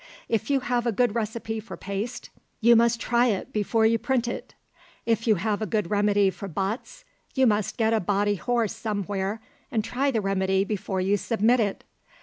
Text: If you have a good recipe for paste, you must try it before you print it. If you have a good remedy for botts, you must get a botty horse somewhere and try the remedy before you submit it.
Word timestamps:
If 0.27 0.49
you 0.49 0.61
have 0.61 0.87
a 0.87 0.91
good 0.91 1.13
recipe 1.13 1.59
for 1.59 1.77
paste, 1.77 2.31
you 2.59 2.75
must 2.75 2.99
try 2.99 3.27
it 3.27 3.53
before 3.53 3.85
you 3.85 3.99
print 3.99 4.27
it. 4.27 4.55
If 5.05 5.27
you 5.27 5.35
have 5.35 5.61
a 5.61 5.67
good 5.67 5.91
remedy 5.91 6.31
for 6.31 6.47
botts, 6.47 7.05
you 7.35 7.45
must 7.45 7.77
get 7.77 7.93
a 7.93 8.01
botty 8.01 8.39
horse 8.39 8.75
somewhere 8.75 9.41
and 9.71 9.83
try 9.83 10.09
the 10.09 10.19
remedy 10.19 10.63
before 10.63 11.01
you 11.01 11.17
submit 11.17 11.59
it. 11.59 11.83